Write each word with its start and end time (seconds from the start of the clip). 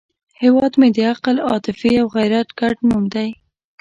هیواد 0.41 0.73
مې 0.79 0.89
د 0.95 0.97
عقل، 1.11 1.35
عاطفې 1.49 1.91
او 2.01 2.07
غیرت 2.15 2.47
ګډ 2.59 2.75
نوم 2.89 3.03
دی 3.13 3.29